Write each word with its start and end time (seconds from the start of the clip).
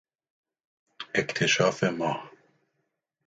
اکتشاف 1.13 1.83
ماه 1.83 2.31